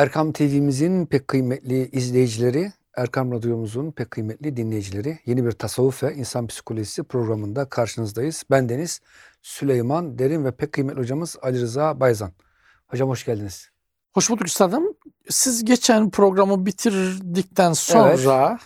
[0.00, 6.46] Erkam TV'mizin pek kıymetli izleyicileri, Erkam Radyomuzun pek kıymetli dinleyicileri, yeni bir tasavvuf ve insan
[6.46, 8.42] psikolojisi programında karşınızdayız.
[8.50, 9.00] Ben Deniz
[9.42, 12.32] Süleyman Derin ve pek kıymetli hocamız Ali Rıza Bayzan.
[12.86, 13.68] Hocam hoş geldiniz.
[14.14, 14.84] Hoş bulduk üstadım.
[15.28, 18.58] Siz geçen programı bitirdikten sonra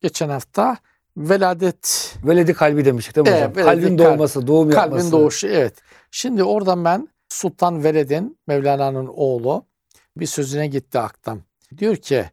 [0.00, 0.76] geçen hafta
[1.16, 3.64] veladet Veledi kalbi demiştik değil mi Evet, hocam?
[3.66, 3.98] Kalbin kalbi.
[3.98, 4.90] doğması, doğum yapması.
[4.90, 5.74] kalbin doğuşu evet.
[6.10, 9.71] Şimdi oradan ben Sultan Veled'in Mevlana'nın oğlu
[10.16, 11.40] bir sözüne gitti aktam.
[11.78, 12.24] Diyor ki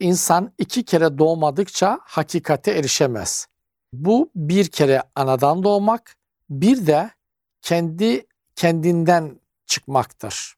[0.00, 3.46] insan iki kere doğmadıkça hakikate erişemez.
[3.92, 6.16] Bu bir kere anadan doğmak
[6.50, 7.10] bir de
[7.62, 10.54] kendi kendinden çıkmaktır.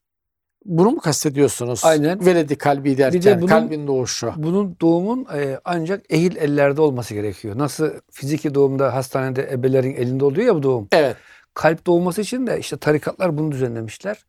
[0.65, 1.85] Bunu mu kastediyorsunuz?
[1.85, 2.27] Aynen.
[2.27, 4.33] Veledi kalbi derken de bunun- kalbin doğuşu.
[4.37, 7.59] Bunun doğumun e, ancak ehil ellerde olması gerekiyor.
[7.59, 10.89] Nasıl fiziki doğumda hastanede ebelerin elinde oluyor ya bu doğum.
[10.93, 11.17] Evet.
[11.55, 14.25] Kalp doğması için de işte tarikatlar bunu düzenlemişler.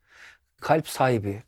[0.62, 1.44] Kalp sahibi,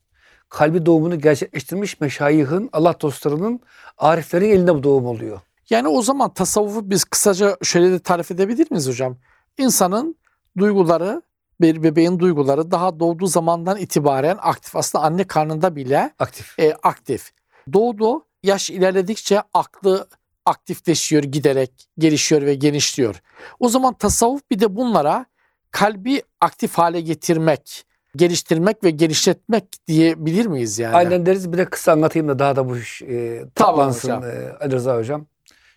[0.53, 3.59] kalbi doğumunu gerçekleştirmiş meşayihın, Allah dostlarının,
[3.97, 5.39] ariflerin elinde bu doğum oluyor.
[5.69, 9.17] Yani o zaman tasavvufu biz kısaca şöyle de tarif edebilir miyiz hocam?
[9.57, 10.15] İnsanın
[10.57, 11.21] duyguları,
[11.61, 14.75] bir bebeğin duyguları daha doğduğu zamandan itibaren aktif.
[14.75, 16.59] Aslında anne karnında bile Aktif.
[16.59, 17.31] e, aktif.
[17.73, 20.07] Doğdu, yaş ilerledikçe aklı
[20.45, 23.21] aktifleşiyor giderek, gelişiyor ve genişliyor.
[23.59, 25.25] O zaman tasavvuf bir de bunlara
[25.71, 30.95] kalbi aktif hale getirmek, geliştirmek ve genişletmek diyebilir miyiz yani?
[30.95, 31.51] Aynen deriz.
[31.53, 34.23] Bir de kısa anlatayım da daha da bu iş e, Tamam tatlansın hocam.
[34.23, 35.25] e, Ali Rıza hocam.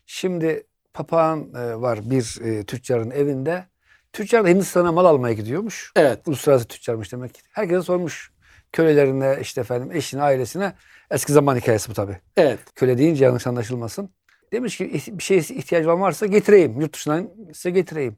[0.06, 0.62] Şimdi
[0.94, 3.64] papağan e, var bir e, tüccarın evinde.
[4.12, 5.92] Tüccar da Hindistan'a mal almaya gidiyormuş.
[5.96, 6.28] Evet.
[6.28, 7.40] Uluslararası tüccarmış demek ki.
[7.52, 8.32] Herkese sormuş.
[8.72, 10.72] Kölelerine, işte efendim eşine, ailesine.
[11.10, 12.18] Eski zaman hikayesi bu tabii.
[12.36, 12.58] Evet.
[12.74, 14.10] Köle deyince yanlış anlaşılmasın.
[14.52, 16.80] Demiş ki "İh- bir şeye ihtiyacı olan varsa getireyim.
[16.80, 18.16] Yurt dışından size getireyim.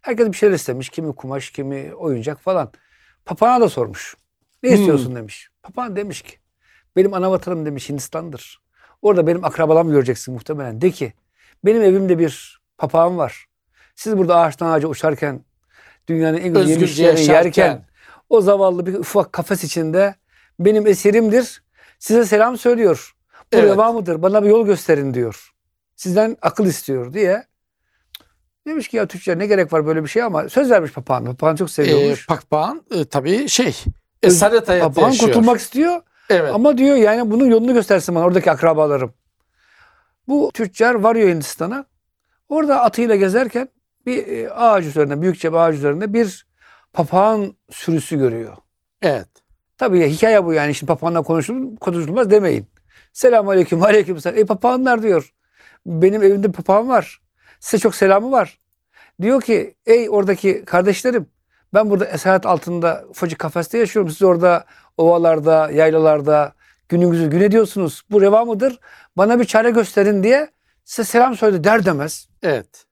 [0.00, 0.88] Herkes bir şeyler istemiş.
[0.88, 2.72] Kimi kumaş, kimi oyuncak falan.
[3.24, 4.16] Papağana da sormuş.
[4.62, 4.76] Ne Hmm.
[4.76, 5.48] istiyorsun demiş.
[5.62, 6.32] Papağan demiş ki
[6.96, 8.60] benim ana vatanım demiş Hindistan'dır.
[9.02, 10.80] Orada benim akrabalarımı göreceksin muhtemelen.
[10.80, 11.12] De ki
[11.64, 13.46] benim evimde bir papağan var.
[13.94, 15.44] Siz burada ağaçtan ağaca uçarken
[16.08, 17.62] dünyanın en güzel Özgürce yemişleri yaşarken.
[17.64, 17.86] yerken
[18.28, 20.14] o zavallı bir ufak kafes içinde
[20.58, 21.62] benim eserimdir.
[21.98, 23.14] Size selam söylüyor.
[23.52, 23.64] Bu Evet.
[23.72, 24.22] reva mıdır?
[24.22, 25.50] Bana bir yol gösterin diyor.
[25.96, 27.44] Sizden akıl istiyor diye.
[28.66, 31.24] Demiş ki ya tüccar ne gerek var böyle bir şey ama söz vermiş papağan.
[31.24, 32.26] Papağan çok seviyormuş.
[32.26, 33.76] Pakpağan e, tabii şey
[34.22, 35.32] esaret hayatı papağan yaşıyor.
[35.32, 36.00] kurtulmak istiyor
[36.30, 36.54] Evet.
[36.54, 39.14] ama diyor yani bunun yolunu göstersin bana oradaki akrabalarım.
[40.28, 41.84] Bu tüccar varıyor Hindistan'a.
[42.48, 43.68] Orada atıyla gezerken
[44.06, 46.46] bir e, ağaç üzerinde, büyükçe bir ağaç üzerinde bir
[46.92, 48.56] papağan sürüsü görüyor.
[49.02, 49.28] Evet.
[49.78, 50.74] Tabii ya, hikaye bu yani.
[50.74, 52.66] Şimdi papağanla konuşulur, konuşulmaz demeyin.
[53.12, 54.38] Selamun aleyküm, aleyküm selam.
[54.38, 55.32] E papağanlar diyor.
[55.86, 57.20] Benim evimde papağan var.
[57.60, 58.58] Size çok selamı var.
[59.20, 61.26] Diyor ki ey oradaki kardeşlerim
[61.74, 64.10] ben burada esaret altında ufacık kafeste yaşıyorum.
[64.10, 64.64] Siz orada
[64.96, 66.54] ovalarda, yaylalarda
[66.88, 68.02] gününüzü gün ediyorsunuz.
[68.10, 68.80] Bu reva mıdır?
[69.16, 70.50] Bana bir çare gösterin diye
[70.84, 72.28] size selam söyledi der demez.
[72.42, 72.86] Evet.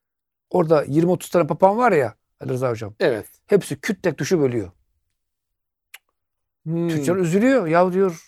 [0.50, 2.94] Orada 20-30 tane papağan var ya Ali Rıza Hocam.
[3.00, 3.26] Evet.
[3.46, 4.70] Hepsi küt tek düşüp ölüyor.
[6.64, 6.88] Hmm.
[6.88, 7.66] Tüccar üzülüyor.
[7.66, 8.27] Ya diyor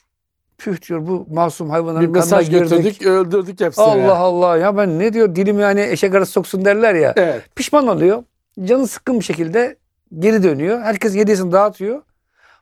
[0.60, 2.78] püh diyor bu masum bir hayvanların mesaj kanına girdik.
[2.78, 3.84] götürdük, öldürdük hepsini.
[3.84, 7.12] Allah Allah ya ben ne diyor dilim yani eşek arası soksun derler ya.
[7.16, 7.42] Evet.
[7.56, 8.24] Pişman oluyor.
[8.64, 9.76] Canı sıkkın bir şekilde
[10.18, 10.80] geri dönüyor.
[10.80, 12.02] Herkes hediyesini dağıtıyor.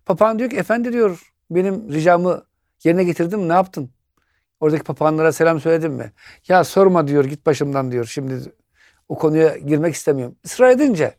[0.06, 2.42] Papağan diyor ki efendi diyor benim ricamı
[2.84, 3.90] yerine getirdin mi ne yaptın?
[4.60, 6.12] Oradaki papağanlara selam söyledin mi?
[6.48, 8.04] Ya sorma diyor git başımdan diyor.
[8.04, 8.34] Şimdi
[9.08, 10.36] o konuya girmek istemiyorum.
[10.44, 11.14] Israr edince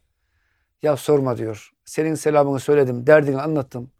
[0.81, 1.71] ya sorma diyor.
[1.85, 3.91] Senin selamını söyledim, derdini anlattım.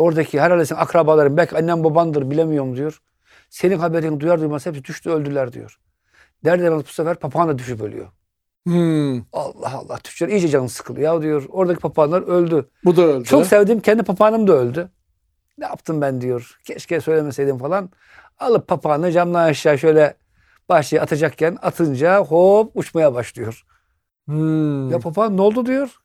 [0.00, 3.02] Oradaki herhalde senin akrabaların belki annem babandır bilemiyorum diyor.
[3.50, 5.78] Senin haberini duyar duymaz hepsi düştü öldüler diyor.
[6.44, 8.08] Der demez bu sefer papağan da düşüp ölüyor.
[8.66, 9.18] Hmm.
[9.32, 11.14] Allah Allah tüccar iyice canı sıkılıyor.
[11.14, 12.70] Ya diyor oradaki papağanlar öldü.
[12.84, 13.24] Bu da öldü.
[13.24, 14.90] Çok sevdiğim kendi papağanım da öldü.
[15.58, 16.58] Ne yaptım ben diyor.
[16.64, 17.90] Keşke söylemeseydim falan.
[18.38, 20.14] Alıp papağanı camdan aşağı şöyle
[20.68, 23.64] bahçeye atacakken atınca hop uçmaya başlıyor.
[24.26, 24.90] Hmm.
[24.90, 25.96] Ya papağan ne oldu diyor.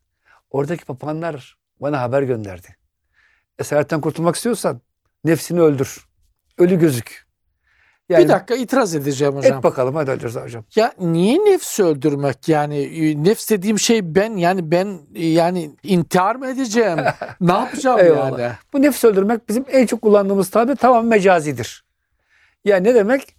[0.52, 2.85] Oradaki papağanlar bana haber gönderdi.
[3.60, 4.82] Esaretten kurtulmak istiyorsan
[5.24, 6.06] nefsini öldür.
[6.58, 7.26] Ölü gözük.
[8.10, 9.58] Yani bir dakika itiraz edeceğim hocam.
[9.58, 10.64] et bakalım hadi Ali Rıza hocam.
[10.76, 16.36] Ya niye nefsi öldürmek yani e, nefs dediğim şey ben yani ben e, yani intihar
[16.36, 17.00] mı edeceğim?
[17.42, 18.40] ne yapacağım Eyvallah.
[18.40, 18.54] yani?
[18.74, 21.86] Bu nefs öldürmek bizim en çok kullandığımız tabir tamam mecazidir.
[22.66, 23.36] Yani ne demek?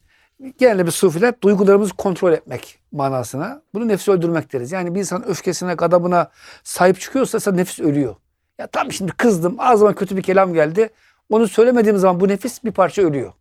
[0.58, 3.62] Genelde bir sufiler duygularımızı kontrol etmek manasına.
[3.74, 4.72] Bunu nefsi öldürmek deriz.
[4.72, 6.30] Yani bir insan öfkesine, gadabına
[6.64, 8.16] sahip çıkıyorsa ise nefis ölüyor.
[8.58, 10.90] Ya tam şimdi kızdım, ağzıma kötü bir kelam geldi.
[11.30, 13.32] Onu söylemediğim zaman bu nefis bir parça ölüyor.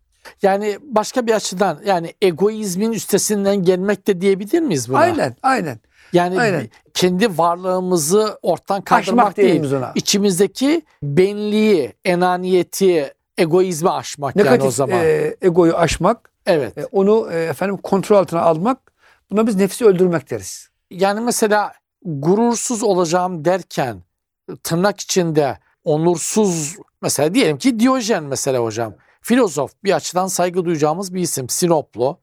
[0.41, 4.97] Yani başka bir açıdan yani egoizmin üstesinden gelmek de diyebilir miyiz buna?
[4.99, 5.79] Aynen, aynen.
[6.13, 6.69] Yani Aynen.
[6.93, 9.73] kendi varlığımızı ortadan kaldırmak Aşmak değil.
[9.73, 9.91] ona.
[9.95, 14.99] İçimizdeki benliği, enaniyeti egoizmi aşmak yani o Negatif zaman.
[14.99, 16.77] e, egoyu aşmak, evet.
[16.77, 18.77] e, onu e, efendim kontrol altına almak.
[19.31, 20.69] Buna biz nefsi öldürmek deriz.
[20.91, 21.73] Yani mesela
[22.05, 24.01] gurursuz olacağım derken
[24.63, 28.95] tırnak içinde onursuz mesela diyelim ki Diyojen mesela hocam.
[29.21, 31.49] Filozof bir açıdan saygı duyacağımız bir isim.
[31.49, 32.19] Sinoplu.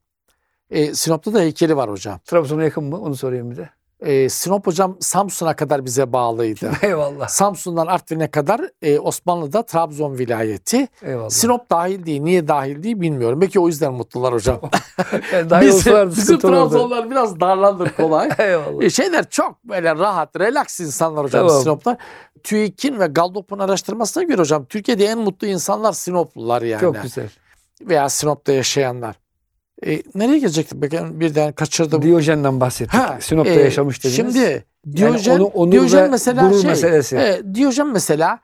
[0.70, 2.20] E, Sinop'ta da heykeli var hocam.
[2.24, 3.00] Trabzon'a yakın mı?
[3.00, 3.70] Onu sorayım bir de.
[4.04, 6.70] E, Sinop hocam Samsun'a kadar bize bağlıydı.
[6.82, 7.28] Eyvallah.
[7.28, 10.88] Samsun'dan Artvin'e kadar e, Osmanlı'da Trabzon vilayeti.
[11.02, 11.31] Eyvallah.
[11.31, 12.22] Sinop dahil değil.
[12.22, 13.40] Niye dahil değil bilmiyorum.
[13.40, 14.60] Belki o yüzden mutlular hocam.
[15.32, 16.38] Yani Biz, bizim.
[16.38, 18.31] Trabzonlar biraz darlandır kolay.
[18.38, 18.82] Eyvallah.
[18.82, 21.62] E, Şeyler çok böyle rahat, relax insanlar hocam Tamam.
[21.62, 21.96] Sinop'ta.
[22.43, 26.81] TÜİK'in ve Gallup'un araştırmasına göre hocam Türkiye'de en mutlu insanlar Sinoplular yani.
[26.81, 27.28] Çok güzel.
[27.81, 29.21] Veya Sinop'ta yaşayanlar.
[29.87, 30.82] E, nereye gelecektik?
[30.82, 32.02] Bakın birden kaçırdım.
[32.02, 32.94] Diyojen'den bahsettik.
[32.94, 34.17] Ha, Sinop'ta e, yaşamış dediniz.
[34.17, 34.64] Şimdi
[34.96, 37.17] Diyojen, onu- onur Diyojen mesela şey, meselesi.
[37.17, 38.38] e, Diyojen mesela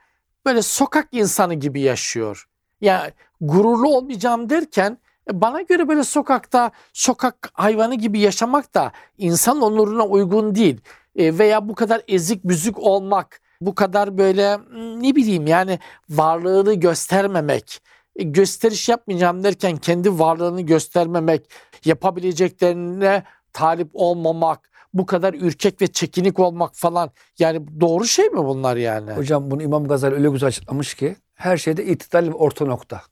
[0.46, 2.49] böyle sokak insanı gibi yaşıyor.
[2.81, 4.99] Yani gururlu olmayacağım derken
[5.31, 10.81] e, bana göre böyle sokakta sokak hayvanı gibi yaşamak da insan onuruna uygun değil.
[11.17, 15.79] E, veya bu kadar ezik büzük olmak, bu kadar böyle mm, ne bileyim yani
[16.11, 17.82] varlığını göstermemek,
[18.18, 21.50] e, gösteriş yapmayacağım derken kendi varlığını göstermemek,
[21.84, 23.22] yapabileceklerine
[23.52, 29.12] talip olmamak, bu kadar ürkek ve çekinik olmak falan yani doğru şey mi bunlar yani?
[29.12, 33.02] Hocam bunu İmam Gazali öyle güzel açıklamış ki her şeyde itidal ve orta nokta.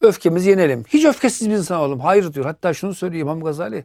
[0.00, 0.84] Öfkemizi yenelim.
[0.88, 2.00] Hiç öfkesiz bir insan olalım.
[2.00, 2.46] Hayır diyor.
[2.46, 3.84] Hatta şunu söylüyor İmam Gazali.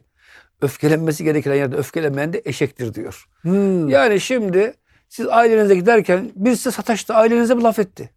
[0.60, 3.26] Öfkelenmesi gereken yerde öfkelenmeyen de eşektir diyor.
[3.42, 3.88] Hmm.
[3.88, 4.74] Yani şimdi
[5.08, 7.14] siz ailenize giderken birisi sataştı.
[7.14, 8.10] Ailenize bir laf etti.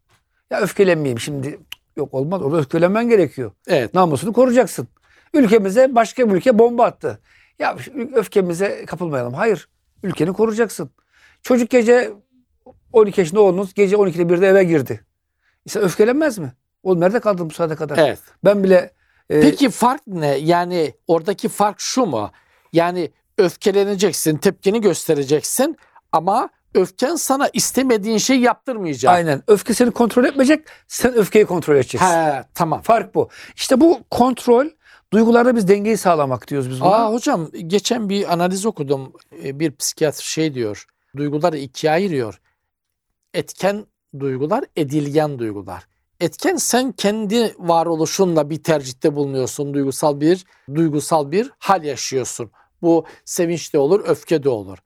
[0.51, 1.59] Ya öfkelenmeyeyim şimdi.
[1.97, 2.41] Yok olmaz.
[2.41, 3.51] Orada öfkelenmen gerekiyor.
[3.67, 3.93] Evet.
[3.93, 4.87] Namusunu koruyacaksın.
[5.33, 7.19] Ülkemize başka bir ülke bomba attı.
[7.59, 7.77] Ya
[8.13, 9.33] öfkemize kapılmayalım.
[9.33, 9.69] Hayır.
[10.03, 10.89] Ülkeni koruyacaksın.
[11.41, 12.11] Çocuk gece
[12.93, 15.05] 12 yaşında oğlunuz gece 12'de 1'de eve girdi.
[15.65, 16.53] İnsan öfkelenmez mi?
[16.83, 17.97] Oğlum nerede kaldın bu saate kadar?
[17.97, 18.19] Evet.
[18.43, 18.91] Ben bile
[19.29, 20.37] e, Peki fark ne?
[20.37, 22.31] Yani oradaki fark şu mu?
[22.73, 25.77] Yani öfkeleneceksin, tepkini göstereceksin
[26.11, 29.13] ama öfken sana istemediğin şey yaptırmayacak.
[29.13, 30.65] aynen öfke seni kontrol etmeyecek.
[30.87, 32.07] Sen öfkeyi kontrol edeceksin.
[32.07, 32.81] He, tamam.
[32.81, 33.29] Fark bu.
[33.55, 34.67] İşte bu kontrol
[35.13, 36.89] duygularda biz dengeyi sağlamak diyoruz biz buna.
[36.89, 39.13] Aa hocam geçen bir analiz okudum.
[39.43, 40.85] Ee, Bir psikiyatr şey diyor.
[41.17, 42.39] Duyguları ikiye ayırıyor.
[43.33, 43.85] Etken
[44.19, 45.87] duygular, edilgen duygular.
[46.19, 49.73] Etken sen kendi varoluşunla bir tercihte bulunuyorsun.
[49.73, 52.51] Duygusal bir duygusal bir hal yaşıyorsun.
[52.81, 54.77] Bu sevinç de olur, öfke de olur.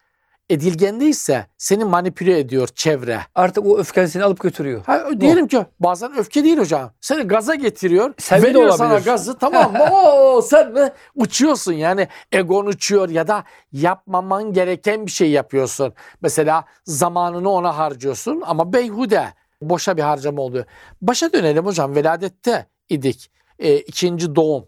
[0.51, 3.19] Edilgende ise seni manipüle ediyor çevre.
[3.36, 4.86] Artık o öfken seni alıp götürüyor.
[4.86, 6.92] Ha, diyelim ki bazen öfke değil hocam.
[7.01, 8.13] Seni gaza getiriyor.
[8.31, 9.80] De veriyor sana gazı tamam mı?
[9.92, 12.07] Oo, sen de uçuyorsun yani.
[12.31, 15.94] Egon uçuyor ya da yapmaman gereken bir şey yapıyorsun.
[16.21, 19.25] Mesela zamanını ona harcıyorsun ama beyhude.
[19.62, 20.65] Boşa bir harcama oluyor.
[21.01, 21.95] Başa dönelim hocam.
[21.95, 23.31] Veladette idik.
[23.59, 24.65] E, ikinci doğum.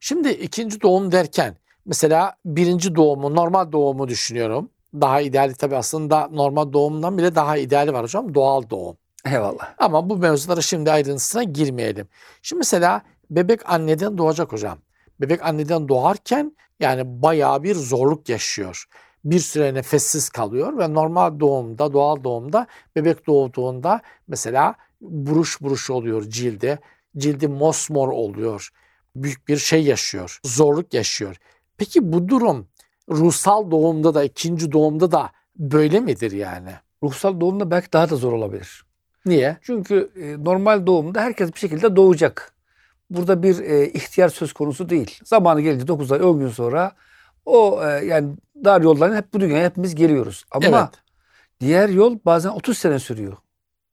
[0.00, 4.70] Şimdi ikinci doğum derken mesela birinci doğumu, normal doğumu düşünüyorum.
[5.00, 8.34] Daha ideali tabii aslında normal doğumdan bile daha ideali var hocam.
[8.34, 8.96] Doğal doğum.
[9.26, 9.74] Eyvallah.
[9.78, 12.08] Ama bu mevzulara şimdi ayrıntısına girmeyelim.
[12.42, 14.78] Şimdi mesela bebek anneden doğacak hocam.
[15.20, 18.84] Bebek anneden doğarken yani bayağı bir zorluk yaşıyor.
[19.24, 22.66] Bir süre nefessiz kalıyor ve normal doğumda, doğal doğumda
[22.96, 26.78] bebek doğduğunda mesela buruş buruş oluyor cildi.
[27.16, 28.68] Cildi mosmor oluyor.
[29.16, 30.40] Büyük bir şey yaşıyor.
[30.44, 31.36] Zorluk yaşıyor.
[31.76, 32.68] Peki bu durum
[33.10, 36.70] ruhsal doğumda da ikinci doğumda da böyle midir yani?
[37.02, 38.84] Ruhsal doğumda belki daha da zor olabilir.
[39.26, 39.56] Niye?
[39.62, 42.52] Çünkü e, normal doğumda herkes bir şekilde doğacak.
[43.10, 45.20] Burada bir e, ihtiyar söz konusu değil.
[45.24, 46.92] Zamanı gelince 9 ay 10 gün sonra
[47.46, 50.44] o e, yani dar yoldan hep bu dünyaya hepimiz geliyoruz.
[50.50, 51.02] Ama Evet.
[51.60, 53.36] diğer yol bazen 30 sene sürüyor.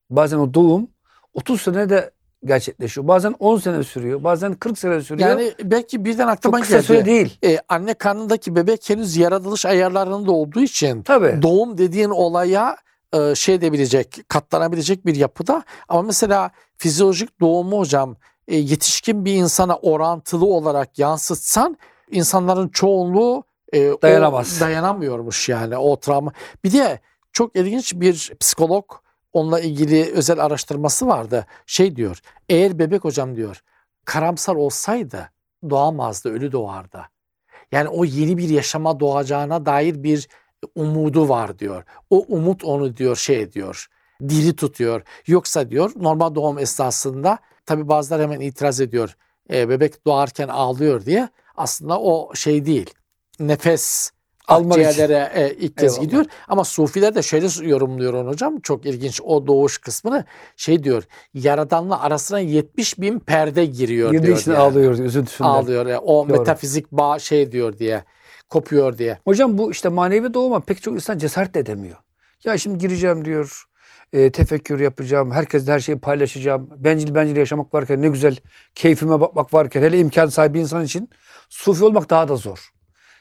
[0.10, 0.88] Bazen o doğum
[1.34, 2.12] 30 sene de
[2.46, 3.08] gerçekleşiyor.
[3.08, 4.24] Bazen 10 sene sürüyor.
[4.24, 5.30] Bazen 40 sene sürüyor.
[5.30, 6.86] Yani belki birden çok aklıma kısa geldi.
[6.86, 7.38] süre değil.
[7.44, 11.42] E, anne karnındaki bebek henüz yaratılış ayarlarında olduğu için Tabii.
[11.42, 12.78] doğum dediğin olaya
[13.14, 15.64] e, şey edebilecek, katlanabilecek bir yapıda.
[15.90, 18.16] Ama mesela fizyolojik doğumu hocam
[18.48, 21.78] e, yetişkin bir insana orantılı olarak yansıtsan
[22.12, 23.44] insanların çoğunluğu
[23.74, 24.62] e, o Dayanamaz.
[24.62, 26.32] dayanamıyormuş yani o travma.
[26.64, 27.00] Bir de
[27.34, 28.86] çok ilginç bir psikolog
[29.34, 31.46] onunla ilgili özel araştırması vardı.
[31.66, 32.20] Şey diyor,
[32.50, 33.64] eğer bebek hocam diyor
[34.10, 35.30] karamsar olsaydı
[35.70, 37.02] doğamazdı, ölü doğardı.
[37.72, 40.28] Yani o yeni bir yaşama doğacağına dair bir
[40.76, 41.84] umudu var diyor.
[42.10, 43.88] O umut onu diyor şey ediyor,
[44.30, 45.02] diri tutuyor.
[45.28, 49.18] Yoksa diyor normal doğum esnasında tabi bazıları hemen itiraz ediyor.
[49.54, 51.30] E, bebek doğarken ağlıyor diye.
[51.58, 52.94] Aslında o şey değil.
[53.40, 54.12] Nefes.
[54.50, 56.02] Akciğerlere e, ilk kez Eyvallah.
[56.06, 56.26] gidiyor.
[56.48, 58.60] Ama Sufiler de şöyle yorumluyor onu hocam.
[58.60, 60.26] Çok ilginç o doğuş kısmını.
[60.56, 61.04] Şey diyor.
[61.34, 64.38] Yaradanla arasına 70 bin perde giriyor Girdiği diyor.
[64.38, 64.58] için diye.
[64.62, 65.50] ağlıyor üzüntüsünden.
[65.50, 65.86] Ağlıyor.
[65.86, 66.00] ya.
[66.02, 66.38] O Doğru.
[66.38, 68.04] metafizik bağ şey diyor diye.
[68.50, 69.18] Kopuyor diye.
[69.26, 71.98] Hocam bu işte manevi doğuma pek çok insan cesaret de edemiyor.
[72.44, 73.64] Ya şimdi gireceğim diyor.
[74.14, 75.32] e, tefekkür yapacağım.
[75.32, 76.70] Herkesle her şeyi paylaşacağım.
[76.78, 78.38] Bencil bencil yaşamak varken ne güzel
[78.76, 81.10] keyfime bakmak varken hele imkan sahibi insan için
[81.50, 82.70] sufi olmak daha da zor.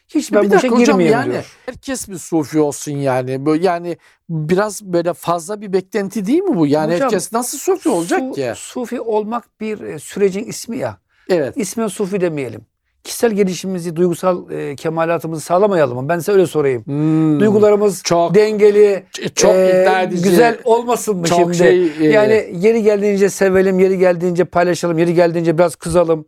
[0.08, 1.56] Hiç ben Bir bu işe girmeyeyim yani diyor.
[1.66, 3.46] herkes bir sufi olsun yani.
[3.46, 3.96] Böyle yani
[4.28, 6.66] biraz böyle fazla bir beklenti değil mi bu?
[6.66, 8.52] Yani Hocam, herkes nasıl sufi olacak Su- ki?
[8.56, 10.98] Sufi olmak bir e, sürecin ismi ya.
[11.30, 11.56] Evet.
[11.56, 12.60] İsmen sufi demeyelim.
[13.04, 16.08] Kişisel gelişimimizi, duygusal e, kemalatımızı sağlamayalım mı?
[16.08, 16.86] Ben size öyle sorayım.
[16.86, 20.22] Hmm, Duygularımız çok dengeli, çok e, edici.
[20.22, 21.56] güzel olmasın mı çok şimdi?
[21.56, 26.26] şey e, Yani yeri geldiğince sevelim, yeri geldiğince paylaşalım, yeri geldiğince biraz kızalım.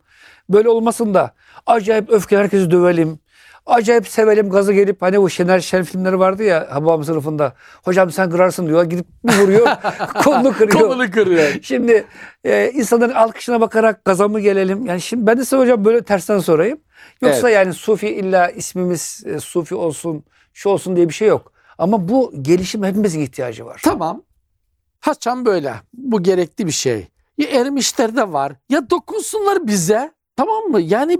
[0.49, 1.33] Böyle olmasın da
[1.65, 3.19] acayip öfke herkesi dövelim.
[3.65, 7.53] Acayip sevelim gazı gelip hani o Şener Şen filmleri vardı ya Hababam sınıfında.
[7.83, 8.83] Hocam sen kırarsın diyor.
[8.83, 9.67] Gidip bir vuruyor.
[10.23, 10.79] kolunu kırıyor.
[10.79, 11.49] kolunu kırıyor.
[11.61, 12.05] Şimdi
[12.43, 14.85] e, insanların alkışına bakarak gaza mı gelelim?
[14.85, 16.79] Yani şimdi ben de size hocam böyle tersten sorayım.
[17.21, 21.51] Yoksa yani Sufi illa ismimiz e, Sufi olsun, şu olsun diye bir şey yok.
[21.77, 23.81] Ama bu gelişim hepimizin ihtiyacı var.
[23.83, 24.23] Tamam.
[24.99, 25.73] Haçan böyle.
[25.93, 27.07] Bu gerekli bir şey.
[27.37, 28.53] Ya ermişlerde var.
[28.69, 30.11] Ya dokunsunlar bize.
[30.41, 30.81] Tamam mı?
[30.81, 31.19] Yani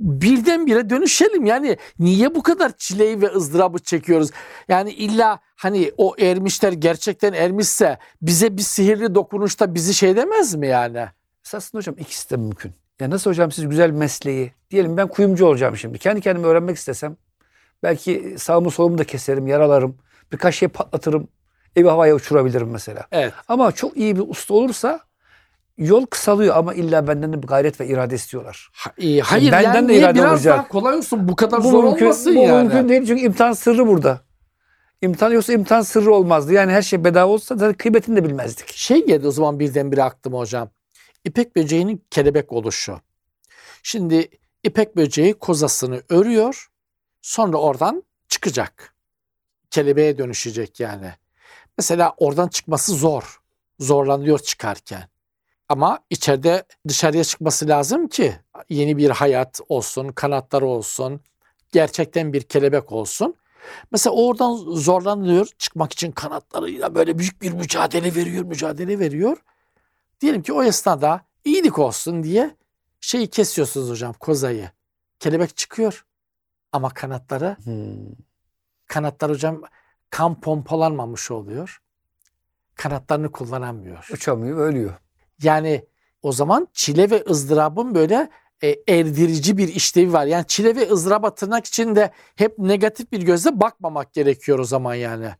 [0.00, 1.46] birdenbire dönüşelim.
[1.46, 4.30] Yani niye bu kadar çileyi ve ızdırabı çekiyoruz?
[4.68, 10.66] Yani illa hani o ermişler gerçekten ermişse bize bir sihirli dokunuşta bizi şey demez mi
[10.66, 11.06] yani?
[11.46, 12.72] Esasında hocam ikisi de mümkün.
[13.00, 15.98] Ya nasıl hocam siz güzel mesleği, diyelim ben kuyumcu olacağım şimdi.
[15.98, 17.16] Kendi kendime öğrenmek istesem
[17.82, 19.98] belki sağımı solumu da keserim, yaralarım.
[20.32, 21.28] Birkaç şey patlatırım.
[21.76, 23.06] Evi havaya uçurabilirim mesela.
[23.12, 23.32] Evet.
[23.48, 25.00] Ama çok iyi bir usta olursa
[25.78, 28.70] yol kısalıyor ama illa benden de bir gayret ve irade istiyorlar.
[28.72, 29.22] Ha- iyi.
[29.22, 30.58] Hayır Benden yani de irade biraz olacak.
[30.58, 31.28] daha kolay olsun.
[31.28, 32.68] Bu kadar Bu zor mümkün, olmasın bu yani.
[32.68, 34.20] mümkün değil çünkü imtihan sırrı burada.
[35.02, 36.52] İmtihan yoksa imtihan sırrı olmazdı.
[36.52, 38.68] Yani her şey bedava olsa zaten kıymetini de bilmezdik.
[38.76, 40.70] Şey geldi o zaman birdenbire aklıma hocam.
[41.24, 43.00] İpek böceğinin kelebek oluşu.
[43.82, 44.28] Şimdi
[44.64, 46.68] ipek böceği kozasını örüyor.
[47.22, 48.94] Sonra oradan çıkacak.
[49.70, 51.12] Kelebeğe dönüşecek yani.
[51.78, 53.40] Mesela oradan çıkması zor.
[53.80, 55.08] Zorlanıyor çıkarken.
[55.68, 58.36] Ama içeride dışarıya çıkması lazım ki
[58.68, 61.20] yeni bir hayat olsun, kanatları olsun,
[61.72, 63.34] gerçekten bir kelebek olsun.
[63.90, 69.36] Mesela oradan zorlanıyor çıkmak için kanatlarıyla böyle büyük bir mücadele veriyor, mücadele veriyor.
[70.20, 72.56] Diyelim ki o esnada iyilik olsun diye
[73.00, 74.70] şeyi kesiyorsunuz hocam kozayı.
[75.18, 76.06] Kelebek çıkıyor
[76.72, 77.56] ama kanatları
[78.86, 79.62] kanatlar hocam
[80.10, 81.82] kan pompalanmamış oluyor.
[82.74, 84.08] Kanatlarını kullanamıyor.
[84.12, 84.94] Uçamıyor, ölüyor.
[85.42, 85.84] Yani
[86.22, 88.30] o zaman çile ve ızdırabın böyle
[88.62, 90.26] e, erdirici bir işlevi var.
[90.26, 95.30] Yani çile ve ızdıraba tırnak içinde hep negatif bir gözle bakmamak gerekiyor o zaman yani.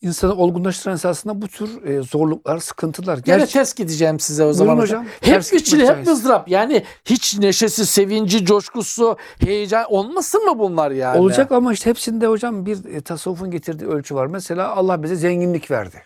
[0.00, 3.18] İnsanı olgunlaştıran esasında bu tür e, zorluklar, sıkıntılar.
[3.18, 5.06] Gerçi ters gideceğim size o zaman hocam.
[5.20, 5.34] hocam.
[5.34, 6.48] Hep bir çile, hep ızdırap.
[6.48, 11.20] Yani hiç neşesi, sevinci, coşkusu, heyecan olmasın mı bunlar yani?
[11.20, 14.26] olacak ama işte hepsinde hocam bir e, tasavvufun getirdiği ölçü var.
[14.26, 16.02] Mesela Allah bize zenginlik verdi.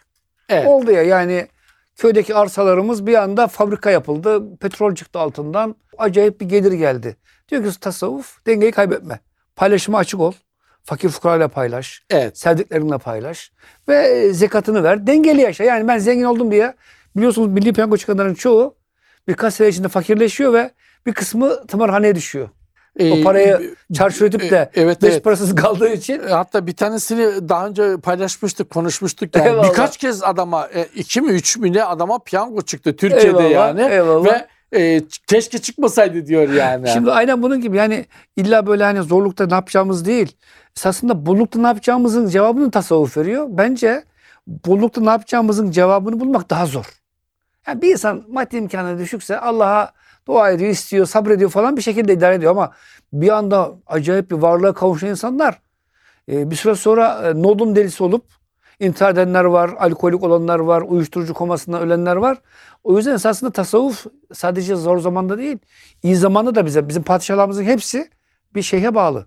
[0.49, 0.67] Evet.
[0.67, 1.47] Oldu ya yani
[2.01, 4.57] köydeki arsalarımız bir anda fabrika yapıldı.
[4.57, 5.77] Petrol çıktı altından.
[5.99, 7.17] Acayip bir gelir geldi.
[7.49, 9.21] Diyor ki tasavvuf dengeyi kaybetme.
[9.57, 10.33] Paylaşıma açık ol.
[10.83, 12.03] Fakir fukarayla paylaş.
[12.11, 12.39] Evet.
[12.39, 13.53] Sevdiklerinle paylaş.
[13.89, 15.07] Ve e, zekatını ver.
[15.07, 15.65] Dengeli yaşa.
[15.65, 16.75] Yani ben zengin oldum diye
[17.17, 18.77] biliyorsunuz milli piyango çıkanların çoğu
[19.29, 20.71] birkaç sene içinde fakirleşiyor ve
[21.07, 22.49] bir kısmı tımarhaneye düşüyor.
[23.01, 25.25] O Ee, parayı çarşır ödüp de e, evet, beş evet.
[25.25, 29.49] parasız kaldığı için E, Hatta bir tanesini daha önce paylaşmıştık, konuşmuştuk yani.
[29.49, 29.69] Eyvallah.
[29.71, 33.93] Birkaç kez adama, e, iki mi üç mü ne adama piyango çıktı Türkiye'de Eyvallah, yani.
[33.93, 34.25] eyvallah.
[34.25, 34.47] Ve
[34.81, 36.89] e, keşke çıkmasaydı diyor yani.
[36.89, 38.07] Şimdi aynen bunun gibi yani
[38.37, 40.37] illa böyle hani zorlukta ne yapacağımız değil.
[40.77, 43.47] Esasında bollukta ne yapacağımızın cevabını tasavvuf veriyor.
[43.51, 44.05] Bence
[44.47, 46.85] bollukta ne yapacağımızın cevabını bulmak daha zor.
[47.67, 49.93] Yani bir insan maddi imkanı düşükse Allah'a
[50.31, 52.73] dua ediyor, istiyor, sabrediyor falan bir şekilde idare ediyor ama
[53.13, 55.59] bir anda acayip bir varlığa kavuşan insanlar
[56.33, 58.25] e, bir süre sonra e, nodum delisi olup
[58.81, 62.39] intihar edenler var, alkolik olanlar var, uyuşturucu komasından ölenler var.
[62.85, 65.59] O yüzden esasında tasavvuf sadece zor zamanda değil,
[66.03, 68.11] iyi zamanda da bize, bizim padişahlarımızın hepsi
[68.55, 69.27] bir şeyhe bağlı.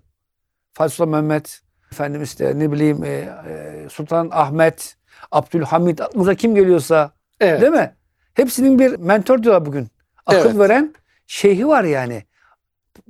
[0.72, 1.60] Fatih Sultan Mehmet,
[1.92, 4.96] efendim işte ne bileyim e, e, Sultan Ahmet,
[5.32, 7.60] Abdülhamit, aklınıza kim geliyorsa evet.
[7.60, 7.94] değil mi?
[8.34, 9.93] Hepsinin bir mentor diyorlar bugün.
[10.26, 10.58] Akıl Evet.
[10.58, 10.94] veren
[11.26, 12.24] şeyhi var yani.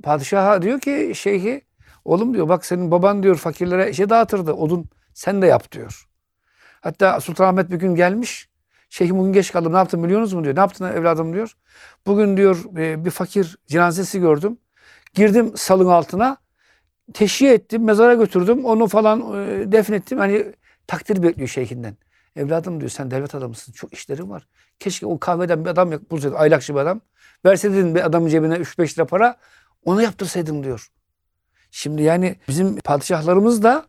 [0.03, 1.61] Padişaha diyor ki şeyhi,
[2.05, 6.07] oğlum diyor bak senin baban diyor fakirlere şey dağıtırdı, odun sen de yap diyor.
[6.81, 8.49] Hatta Sultanahmet bir gün gelmiş.
[8.89, 10.55] Şeyhim bugün geç kaldım ne yaptın biliyorsunuz mu diyor.
[10.55, 11.51] Ne yaptın evladım diyor.
[12.07, 14.57] Bugün diyor e, bir fakir cenazesi gördüm.
[15.13, 16.37] Girdim salın altına.
[17.13, 20.17] teşhiye ettim, mezara götürdüm, onu falan e, defnettim.
[20.17, 20.53] Hani
[20.87, 21.97] takdir bekliyor şeyhinden.
[22.35, 24.47] Evladım diyor sen devlet adamısın, çok işlerin var.
[24.79, 27.01] Keşke o kahveden bir adam bulsaydın, aylakçı bir adam.
[27.45, 29.37] Verseydin bir adamın cebine 3-5 lira para,
[29.85, 30.87] onu yaptırsaydın diyor.
[31.71, 33.85] Şimdi yani bizim padişahlarımız da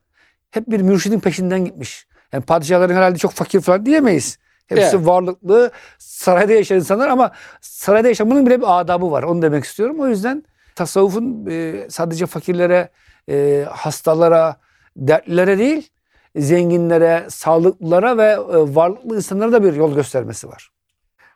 [0.51, 2.07] hep bir mürşidin peşinden gitmiş.
[2.33, 4.39] Yani padişahların herhalde çok fakir falan diyemeyiz.
[4.67, 5.07] Hepsi Evet.
[5.07, 9.23] varlıklı, sarayda yaşayan insanlar ama sarayda yaşamanın bile bir adabı var.
[9.23, 10.01] Onu demek istiyorum.
[10.01, 12.89] O yüzden tasavvufun e, sadece fakirlere,
[13.29, 14.57] e, hastalara,
[14.97, 15.89] dertlilere değil,
[16.37, 20.71] zenginlere, sağlıklılara ve e, varlıklı insanlara da bir yol göstermesi var.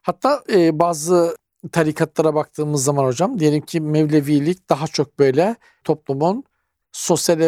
[0.03, 1.37] Hatta e, bazı
[1.73, 6.45] tarikatlara baktığımız zaman hocam diyelim ki Mevlevilik daha çok böyle toplumun
[6.93, 7.41] sosyal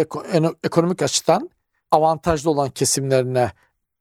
[0.65, 1.51] ekonomik açıdan
[1.91, 3.53] avantajlı olan kesimlerine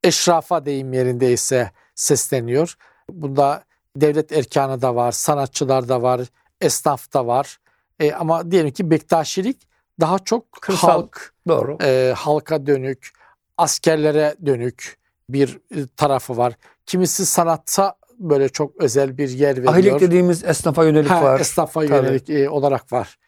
[0.04, 2.74] eşrafa deyim yerindeyse sesleniyor.
[3.10, 3.64] Bunda
[3.96, 6.20] devlet erkanı da var, sanatçılar da var,
[6.60, 7.58] esnaf da var.
[8.00, 9.68] E, ama diyelim ki Bektaşilik
[10.00, 10.88] daha çok Kırsal.
[10.88, 11.78] halk, Doğru.
[11.82, 13.12] e, halka dönük,
[13.58, 14.96] askerlere dönük
[15.28, 16.54] bir e, tarafı var.
[16.86, 19.72] Kimisi sanatta böyle çok özel bir yer veriyor.
[19.72, 21.40] Ahilik dediğimiz esnafa yönelik Ha, var.
[21.40, 21.92] Esnafa Tabii.
[21.94, 23.18] yönelik e, olarak var.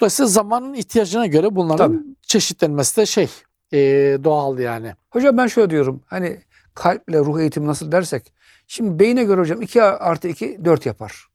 [0.00, 2.16] Dolayısıyla zamanın ihtiyacına göre bunların Tabii.
[2.22, 3.28] çeşitlenmesi de şey
[3.72, 3.78] e,
[4.24, 4.94] doğal yani.
[5.10, 6.00] Hocam ben şöyle diyorum.
[6.06, 6.40] Hani
[6.74, 8.32] kalple ruh eğitimi nasıl dersek.
[8.66, 11.26] Şimdi beyine göre hocam 2 artı 2 4 yapar.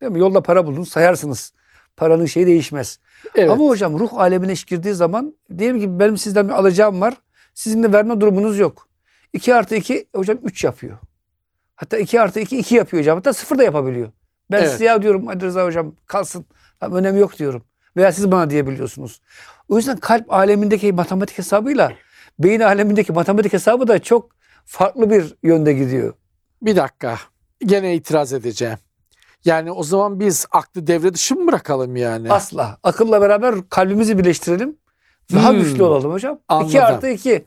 [0.00, 0.18] Değil mi?
[0.18, 1.52] Yolda para buldun sayarsınız.
[1.96, 2.98] Paranın şeyi değişmez.
[3.34, 3.50] Evet.
[3.50, 7.14] Ama hocam ruh alemine girdiği zaman diyelim ki benim sizden bir alacağım var.
[7.56, 8.88] Sizin de verme durumunuz yok.
[9.32, 10.98] 2 artı 2 hocam 3 yapıyor.
[11.76, 13.16] Hatta 2 artı 2 2 yapıyor hocam.
[13.18, 14.12] Hatta 0 da yapabiliyor.
[14.50, 14.70] Ben Evet.
[14.70, 16.46] size ya diyorum hadi Rıza hocam kalsın.
[16.80, 17.62] Tamam, önemi yok diyorum.
[17.96, 19.20] Veya siz bana diyebiliyorsunuz.
[19.68, 21.92] O yüzden kalp alemindeki matematik hesabıyla
[22.38, 24.30] beyin alemindeki matematik hesabı da çok
[24.64, 26.14] farklı bir yönde gidiyor.
[26.62, 27.18] Bir dakika.
[27.60, 28.78] Gene itiraz edeceğim.
[29.44, 32.32] Yani o zaman biz aklı devre dışı mı bırakalım yani?
[32.32, 32.78] Asla.
[32.82, 34.76] Akılla beraber kalbimizi birleştirelim.
[35.34, 35.58] Daha Hmm.
[35.58, 36.34] güçlü olalım hocam.
[36.34, 36.80] 2 Anladım.
[36.82, 37.44] artı 2.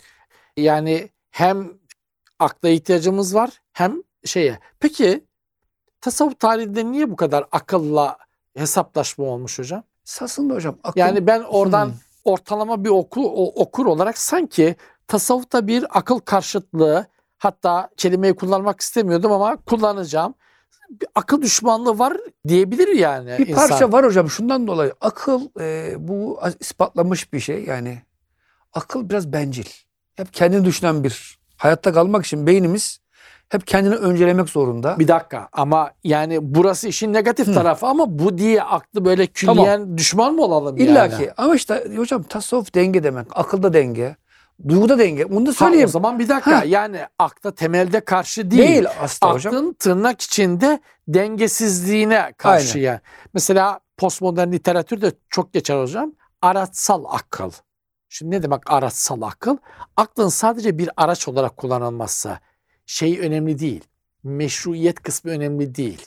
[0.58, 1.70] Yani hem
[2.40, 3.96] akla ihtiyacımız var hem
[4.26, 4.60] şeye.
[4.80, 5.26] Peki
[6.02, 8.18] tasavvuf tarihinde niye bu kadar akılla
[8.58, 9.84] hesaplaşma olmuş hocam?
[10.04, 10.78] Sasında hocam.
[10.84, 11.94] Akıl, Yani ben oradan Hmm.
[12.26, 14.76] ortalama bir oku, o- okur olarak sanki
[15.08, 17.06] tasavvufta bir akıl karşıtlığı
[17.38, 20.34] hatta kelimeyi kullanmak istemiyordum ama kullanacağım.
[20.90, 23.68] Bir akıl düşmanlığı var diyebilir yani Bir insan.
[23.70, 24.94] parça var hocam şundan dolayı.
[25.02, 28.02] Akıl e, bu ispatlanmış bir şey yani.
[28.74, 29.66] Akıl biraz bencil.
[30.16, 31.40] Hep kendini düşünen bir.
[31.58, 33.00] Hayatta kalmak için beynimiz
[33.50, 35.00] hep kendini öncelemek zorunda.
[35.00, 37.54] Bir dakika ama yani burası işin negatif Hı.
[37.54, 41.18] tarafı ama bu diye aklı böyle külliyen düşman mı olalım İlla yani?
[41.18, 43.28] ki ama işte hocam tasavvuf denge demek.
[43.34, 44.16] Akılda denge.
[44.68, 45.30] Duyguda denge.
[45.32, 45.86] Bunu da Ha, söyleyeyim.
[45.86, 46.64] o zaman bir dakika Ha.
[46.66, 48.64] yani akla temelde karşı değil.
[48.68, 48.86] Değil
[49.22, 49.54] hocam.
[49.56, 52.86] Aklın tırnak içinde dengesizliğine karşı Aynen.
[52.86, 53.00] yani.
[53.34, 56.12] Mesela postmodern literatürde çok geçer hocam.
[56.42, 57.52] Araçsal akıl.
[58.10, 59.58] Şimdi ne demek araçsal akıl?
[59.98, 62.40] Aklın sadece bir araç olarak kullanılması
[62.86, 63.84] şey önemli değil.
[64.24, 66.06] Meşruiyet kısmı önemli değil.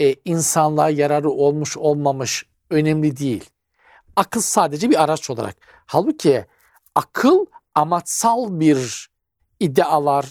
[0.00, 3.50] Ee, insanlığa yararı olmuş olmamış önemli değil.
[4.16, 5.56] Akıl sadece bir araç olarak.
[5.86, 6.46] Halbuki
[6.94, 9.08] akıl amaçsal bir
[9.60, 10.26] idealar,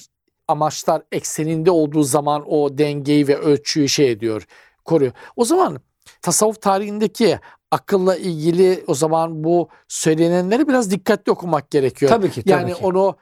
[0.48, 4.48] amaçlar ekseninde olduğu zaman o dengeyi ve ölçüyü şey ediyor,
[4.86, 5.12] koruyor.
[5.36, 5.80] O zaman
[6.22, 7.40] tasavvuf tarihindeki
[7.72, 12.10] akılla ilgili o zaman bu söylenenleri biraz dikkatli okumak gerekiyor.
[12.12, 12.42] Tabii ki.
[12.42, 12.86] Tabii yani ki.
[12.86, 13.16] onu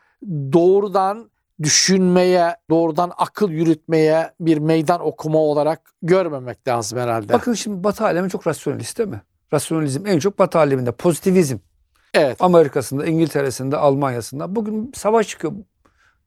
[0.53, 1.31] doğrudan
[1.63, 7.33] düşünmeye, doğrudan akıl yürütmeye bir meydan okuma olarak görmemek lazım herhalde.
[7.33, 9.21] Bakın şimdi Batı alemi çok rasyonalist değil mi?
[9.53, 10.91] Rasyonalizm en çok Batı aleminde.
[10.91, 11.57] Pozitivizm.
[12.13, 12.37] Evet.
[12.39, 14.55] Amerika'sında, İngiltere'sinde, Almanya'sında.
[14.55, 15.53] Bugün savaş çıkıyor.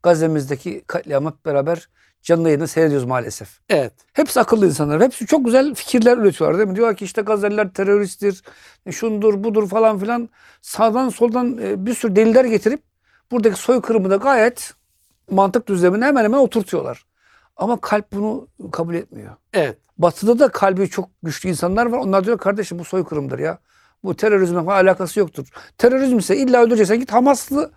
[0.02, 1.88] Gazze'mizdeki katliamı hep beraber
[2.22, 3.60] canlı yayında seyrediyoruz maalesef.
[3.68, 3.92] Evet.
[4.12, 5.02] Hepsi akıllı insanlar.
[5.02, 6.76] Hepsi çok güzel fikirler üretiyorlar değil mi?
[6.76, 8.42] Diyorlar ki işte Gazze'liler teröristtir,
[8.86, 10.28] e, şundur, budur falan filan.
[10.62, 12.82] Sağdan soldan e, bir sürü deliller getirip
[13.30, 14.74] buradaki soykırımı da gayet
[15.30, 17.04] mantık düzlemine hemen hemen oturtuyorlar.
[17.56, 19.32] Ama kalp bunu kabul etmiyor.
[19.52, 19.78] Evet.
[19.98, 21.98] Batı'da da kalbi çok güçlü insanlar var.
[21.98, 23.58] Onlar diyor kardeşim bu soykırımdır ya.
[24.04, 25.46] Bu terörizmle falan alakası yoktur.
[25.78, 27.72] Terörizm ise illa öldüreceksen git Hamaslı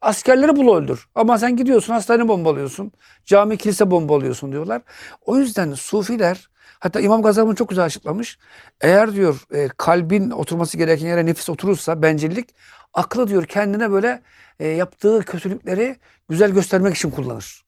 [0.00, 1.08] askerleri bul öldür.
[1.14, 2.92] Ama sen gidiyorsun hastane bombalıyorsun.
[3.24, 4.82] Cami kilise bombalıyorsun diyorlar.
[5.26, 6.48] O yüzden Sufiler
[6.80, 8.38] hatta İmam Gazali çok güzel açıklamış.
[8.80, 12.48] Eğer diyor e, kalbin oturması gereken yere nefis oturursa bencillik
[12.94, 14.22] aklı diyor kendine böyle
[14.58, 15.96] e, yaptığı kötülükleri
[16.28, 17.64] güzel göstermek için kullanır.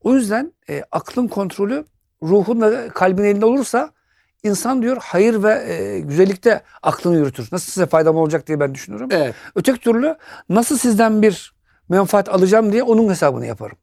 [0.00, 1.84] O yüzden e, aklın kontrolü
[2.22, 3.90] ruhun ve kalbin elinde olursa
[4.42, 7.48] insan diyor hayır ve e, güzellikte aklını yürütür.
[7.52, 9.08] Nasıl size faydam olacak diye ben düşünürüm.
[9.12, 9.34] Evet.
[9.54, 10.16] Öteki türlü
[10.48, 11.54] nasıl sizden bir
[11.88, 13.76] menfaat alacağım diye onun hesabını yaparım.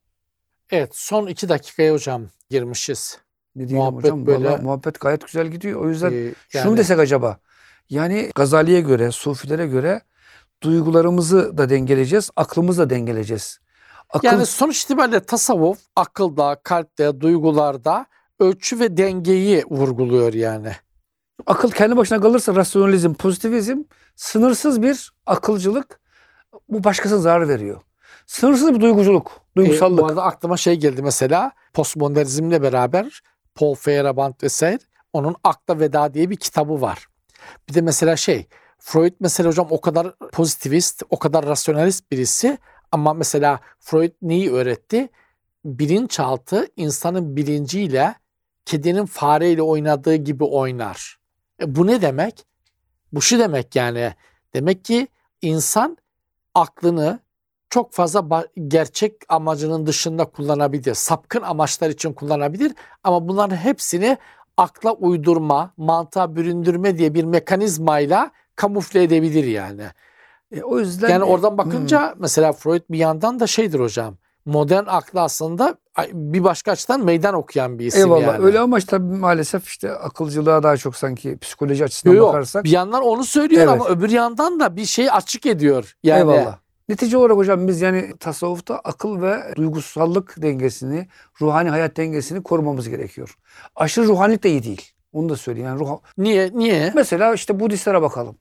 [0.71, 0.89] Evet.
[0.93, 3.17] Son iki dakikaya hocam girmişiz.
[3.55, 4.25] Ne diyelim Muhabbet hocam?
[4.25, 5.81] böyle- Vallahi muhabbet gayet güzel gidiyor.
[5.81, 7.37] O yüzden Ee, şunu yani- desek acaba.
[7.89, 10.01] Yani Gazali'ye göre, Sufilere göre
[10.63, 13.59] duygularımızı da dengeleyeceğiz, aklımızı da dengeleyeceğiz.
[14.09, 18.05] Akıl, Yani sonuç itibariyle tasavvuf akılda, kalpte, duygularda
[18.39, 20.71] ölçü ve dengeyi vurguluyor yani.
[21.45, 23.77] akıl kendi başına kalırsa rasyonalizm, pozitivizm,
[24.15, 25.99] sınırsız bir akılcılık
[26.69, 27.81] bu başkasına zarar veriyor.
[28.27, 29.99] Sınırsız bir duyguculuk, E, duygusallık.
[29.99, 33.21] bu arada aklıma şey geldi mesela postmodernizmle beraber
[33.55, 34.79] Paul Feyerabend vesaire
[35.13, 37.07] onun Akla Veda diye bir kitabı var.
[37.69, 38.47] Bir de mesela şey
[38.79, 42.57] Freud mesela hocam o kadar pozitivist, o kadar rasyonalist birisi
[42.91, 45.09] ama mesela Freud neyi öğretti?
[45.65, 48.15] Bilinçaltı insanın bilinciyle
[48.65, 51.19] kedinin fareyle oynadığı gibi oynar.
[51.61, 52.45] E bu ne demek?
[53.13, 54.13] Bu şu demek yani.
[54.53, 55.07] Demek ki
[55.41, 55.97] insan
[56.53, 57.19] aklını
[57.69, 60.93] çok fazla gerçek amacının dışında kullanabilir.
[60.93, 62.73] Sapkın amaçlar için kullanabilir
[63.03, 64.17] ama bunların hepsini
[64.57, 69.83] akla uydurma, mantığa büründürme diye bir mekanizmayla kamufle edebilir yani.
[70.51, 74.17] E, o yüzden Yani oradan bakınca mesela Freud bir yandan da şeydir hocam.
[74.45, 75.75] Modern aklı aslında
[76.13, 78.45] bir başka açıdan meydan okuyan bir isim Eyvallah yani.
[78.45, 82.63] öyle ama işte maalesef işte akılcılığa daha çok sanki psikoloji açısından Yok, bakarsak.
[82.63, 83.73] bir yandan onu söylüyor Evet.
[83.73, 85.95] ama öbür yandan da bir şey açık ediyor.
[86.03, 86.57] Yani Eyvallah.
[86.89, 91.07] Netice olarak hocam biz yani tasavvufta akıl ve duygusallık dengesini,
[91.41, 93.37] ruhani hayat dengesini korumamız gerekiyor.
[93.75, 94.91] Aşırı ruhanilik de iyi değil.
[95.13, 95.67] Onu da söyleyeyim.
[95.67, 95.89] Yani ruh...
[96.17, 96.91] niye niye?
[96.95, 98.35] Mesela işte Budistlere bakalım.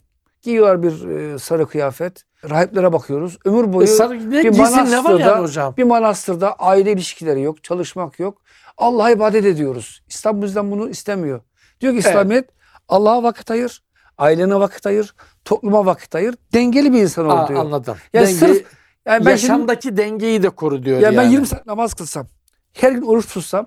[0.45, 2.23] Giyiyorlar bir e, sarı kıyafet.
[2.51, 3.39] Rahiplere bakıyoruz.
[3.45, 5.75] Ömür boyu E, sarı, ne bir manastırda- yani hocam?
[5.77, 8.43] bir manastırda aile ilişkileri yok, çalışmak yok.
[8.79, 10.03] Allah'a ibadet ediyoruz.
[10.09, 11.41] İslam bizden bunu istemiyor.
[11.81, 12.07] Diyor ki Evet.
[12.07, 12.49] İslamiyet
[12.89, 13.83] Allah'a vakit ayır,
[14.19, 16.35] ailene vakit ayır, topluma vakit ayır.
[16.53, 17.61] Dengeli bir insan ol diyor.
[17.61, 17.97] anladım.
[18.13, 18.65] Ya Dengeyi- sırf
[19.07, 21.17] yani ben şimdi yaşamdaki dengeyi de koru diyor ya yani.
[21.17, 22.27] ben 20 saat namaz kılsam,
[22.73, 23.67] her gün oruç tutsam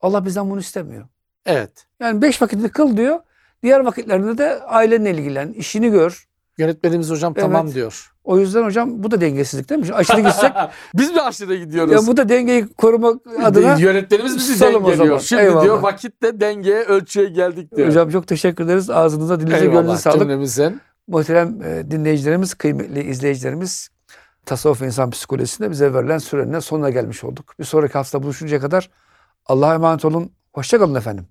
[0.00, 1.06] Allah bizden bunu istemiyor.
[1.46, 1.86] Evet.
[2.00, 3.18] Yani 5 vakitini kıl diyor.
[3.62, 6.26] Diğer vakitlerinde de ailenle ilgilen, işini gör.
[6.58, 7.42] Yönetmenimiz hocam Evet.
[7.42, 8.12] tamam diyor.
[8.24, 9.86] O yüzden hocam bu da dengesizlik değil mi?
[9.86, 10.52] Şimdi aşırı gitsek
[10.94, 11.92] Biz mi aşırı gidiyoruz?
[11.92, 15.20] ya bu da dengeyi korumak adına Yönetmenimiz bizi dengeliyor.
[15.20, 15.62] Şimdi Eyvallah.
[15.64, 17.88] diyor vakitte dengeye ölçüye geldik diyor.
[17.88, 18.90] Hocam çok teşekkür ederiz.
[18.90, 20.18] Ağzınıza dilinize gönlünüze sağlık.
[20.20, 20.80] cümlemizin.
[21.08, 23.88] Muhterem e, dinleyicilerimiz, kıymetli izleyicilerimiz
[24.46, 27.54] Tasavvuf İnsan Psikolojisi'nde bize verilen sürenin sonuna gelmiş olduk.
[27.58, 28.90] Bir sonraki hafta buluşuncaya kadar
[29.46, 30.30] Allah'a emanet olun.
[30.52, 31.26] Hoşçakalın efendim.